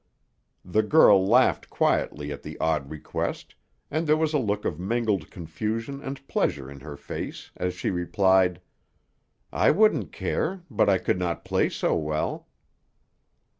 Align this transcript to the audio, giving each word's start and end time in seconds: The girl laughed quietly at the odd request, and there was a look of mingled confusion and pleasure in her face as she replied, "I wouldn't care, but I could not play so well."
The 0.65 0.81
girl 0.81 1.23
laughed 1.27 1.69
quietly 1.69 2.31
at 2.31 2.41
the 2.41 2.57
odd 2.59 2.89
request, 2.89 3.53
and 3.91 4.07
there 4.07 4.17
was 4.17 4.33
a 4.33 4.39
look 4.39 4.65
of 4.65 4.79
mingled 4.79 5.29
confusion 5.29 6.01
and 6.01 6.27
pleasure 6.27 6.71
in 6.71 6.79
her 6.79 6.97
face 6.97 7.51
as 7.55 7.75
she 7.75 7.91
replied, 7.91 8.61
"I 9.53 9.69
wouldn't 9.69 10.11
care, 10.11 10.63
but 10.71 10.89
I 10.89 10.97
could 10.97 11.19
not 11.19 11.45
play 11.45 11.69
so 11.69 11.95
well." 11.95 12.47